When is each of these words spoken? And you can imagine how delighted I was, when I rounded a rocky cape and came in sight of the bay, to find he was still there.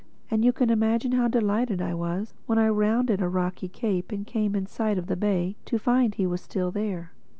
And 0.31 0.43
you 0.43 0.51
can 0.51 0.71
imagine 0.71 1.11
how 1.11 1.27
delighted 1.27 1.79
I 1.79 1.93
was, 1.93 2.33
when 2.47 2.57
I 2.57 2.69
rounded 2.69 3.21
a 3.21 3.29
rocky 3.29 3.67
cape 3.67 4.11
and 4.11 4.25
came 4.25 4.55
in 4.55 4.65
sight 4.65 4.97
of 4.97 5.05
the 5.05 5.15
bay, 5.15 5.57
to 5.65 5.77
find 5.77 6.15
he 6.15 6.25
was 6.25 6.41
still 6.41 6.71
there. 6.71 7.11